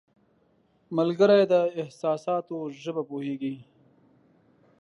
ملګری 0.97 1.41
د 1.51 1.53
احساساتو 1.81 2.57
ژبه 2.81 3.03
پوهیږي 3.09 3.55